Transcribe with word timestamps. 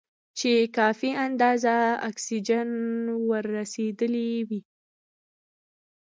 چې 0.37 0.51
کافي 0.77 1.11
اندازه 1.25 1.75
اکسیجن 2.09 2.69
ور 3.29 3.43
رسېدلی 3.57 4.31
وي. 4.47 4.61